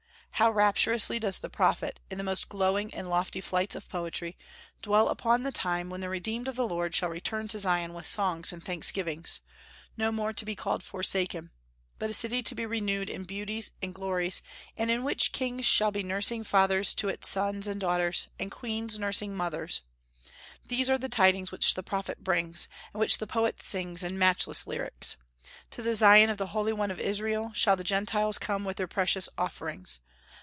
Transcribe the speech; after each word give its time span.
How 0.35 0.49
rapturously 0.49 1.19
does 1.19 1.39
the 1.39 1.51
prophet, 1.51 1.99
in 2.09 2.17
the 2.17 2.23
most 2.23 2.49
glowing 2.49 2.91
and 2.95 3.07
lofty 3.07 3.41
flights 3.41 3.75
of 3.75 3.87
poetry, 3.87 4.39
dwell 4.81 5.07
upon 5.09 5.43
the 5.43 5.51
time 5.51 5.91
when 5.91 6.01
the 6.01 6.09
redeemed 6.09 6.47
of 6.47 6.55
the 6.55 6.65
Lord 6.67 6.95
shall 6.95 7.09
return 7.09 7.47
to 7.49 7.59
Zion 7.59 7.93
with 7.93 8.07
songs 8.07 8.51
and 8.51 8.63
thanksgivings, 8.63 9.41
no 9.97 10.11
more 10.11 10.33
to 10.33 10.43
be 10.43 10.55
called 10.55 10.81
"forsaken," 10.81 11.51
but 11.99 12.09
a 12.09 12.13
city 12.15 12.41
to 12.41 12.55
be 12.55 12.65
renewed 12.65 13.07
in 13.07 13.23
beauties 13.23 13.69
and 13.83 13.93
glories, 13.93 14.41
and 14.75 14.89
in 14.89 15.03
which 15.03 15.31
kings 15.31 15.67
shall 15.67 15.91
be 15.91 16.01
nursing 16.01 16.43
fathers 16.43 16.95
to 16.95 17.07
its 17.07 17.29
sons 17.29 17.67
and 17.67 17.79
daughters, 17.79 18.27
and 18.39 18.49
queens 18.49 18.97
nursing 18.97 19.37
mothers. 19.37 19.83
These 20.65 20.89
are 20.89 20.97
the 20.97 21.07
tidings 21.07 21.51
which 21.51 21.75
the 21.75 21.83
prophet 21.83 22.23
brings, 22.23 22.67
and 22.95 22.99
which 22.99 23.19
the 23.19 23.27
poet 23.27 23.61
sings 23.61 24.01
in 24.03 24.17
matchless 24.17 24.65
lyrics. 24.65 25.17
To 25.69 25.83
the 25.83 25.93
Zion 25.93 26.31
of 26.31 26.39
the 26.39 26.47
Holy 26.47 26.73
One 26.73 26.89
of 26.89 26.99
Israel 26.99 27.51
shall 27.53 27.75
the 27.75 27.83
Gentiles 27.83 28.39
come 28.39 28.63
with 28.63 28.77
their 28.77 28.87
precious 28.87 29.29
offerings. 29.37 29.99